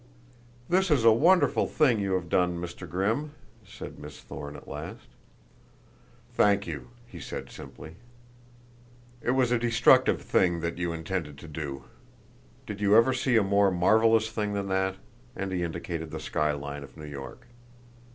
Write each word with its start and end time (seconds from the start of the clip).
"This 0.67 0.89
is 0.89 1.05
a 1.05 1.11
wonderful 1.11 1.67
thing 1.67 1.99
you 1.99 2.13
have 2.13 2.27
done, 2.27 2.57
Mr. 2.57 2.89
Grimm," 2.89 3.33
said 3.63 3.99
Miss 3.99 4.19
Thorne 4.19 4.55
at 4.55 4.67
last. 4.67 5.05
"Thank 6.33 6.65
you," 6.65 6.87
he 7.05 7.19
said 7.19 7.51
simply. 7.51 7.97
"It 9.21 9.29
was 9.37 9.51
a 9.51 9.59
destructive 9.59 10.23
thing 10.23 10.61
that 10.61 10.79
you 10.79 10.91
intended 10.91 11.37
to 11.37 11.47
do. 11.47 11.83
Did 12.65 12.81
you 12.81 12.95
ever 12.95 13.13
see 13.13 13.35
a 13.37 13.43
more 13.43 13.69
marvelous 13.69 14.31
thing 14.31 14.53
than 14.53 14.69
that?" 14.69 14.95
and 15.35 15.51
he 15.51 15.61
indicated 15.61 16.09
the 16.09 16.19
sky 16.19 16.51
line 16.51 16.83
of 16.83 16.97
New 16.97 17.05
York. 17.05 17.45